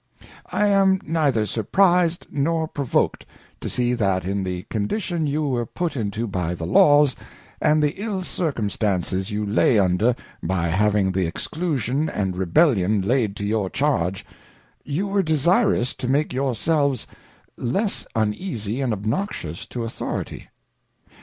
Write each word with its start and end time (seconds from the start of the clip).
I 0.47 0.65
am 0.65 0.99
neither 1.03 1.45
surprized 1.45 2.25
nor 2.31 2.67
provoked, 2.67 3.23
to 3.59 3.69
see 3.69 3.93
that 3.93 4.25
in 4.25 4.43
the 4.43 4.63
Condition 4.63 5.27
you 5.27 5.47
were 5.47 5.67
put 5.67 5.95
into 5.95 6.25
by 6.25 6.55
the 6.55 6.65
Laws, 6.65 7.15
and 7.61 7.83
the 7.83 7.91
ill 8.01 8.23
Circum 8.23 8.71
stances 8.71 9.29
you 9.29 9.45
lay 9.45 9.77
under 9.77 10.15
by 10.41 10.69
having 10.69 11.11
the 11.11 11.27
Exclusion 11.27 12.09
and 12.09 12.35
Rebellion 12.35 13.01
laid 13.03 13.35
to 13.35 13.43
your 13.45 13.69
Charge, 13.69 14.25
you 14.83 15.05
were 15.05 15.21
desirous 15.21 15.93
to 15.93 16.07
make 16.07 16.33
your 16.33 16.55
selves 16.55 17.05
less 17.55 18.07
uneasy 18.15 18.81
and 18.81 18.93
obnoxious 18.93 19.67
to 19.67 19.83
Authority. 19.83 20.47